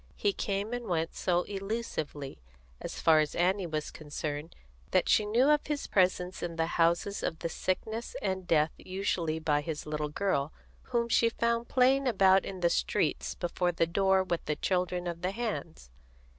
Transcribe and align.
He 0.15 0.33
came 0.33 0.73
and 0.73 0.87
went 0.87 1.13
so 1.13 1.43
elusively, 1.43 2.39
as 2.79 2.99
far 2.99 3.19
as 3.19 3.35
Annie 3.35 3.67
was 3.67 3.91
concerned, 3.91 4.55
that 4.89 5.07
she 5.07 5.27
knew 5.27 5.47
of 5.51 5.67
his 5.67 5.85
presence 5.85 6.41
in 6.41 6.55
the 6.55 6.65
houses 6.65 7.21
of 7.21 7.37
sickness 7.51 8.15
and 8.19 8.47
death 8.47 8.71
usually 8.79 9.37
by 9.37 9.61
his 9.61 9.85
little 9.85 10.09
girl, 10.09 10.53
whom 10.85 11.07
she 11.07 11.29
found 11.29 11.67
playing 11.67 12.07
about 12.07 12.45
in 12.45 12.61
the 12.61 12.69
street 12.71 13.35
before 13.39 13.71
the 13.71 13.85
door 13.85 14.23
with 14.23 14.43
the 14.45 14.55
children 14.55 15.05
of 15.05 15.21
the 15.21 15.29
hands. 15.29 15.91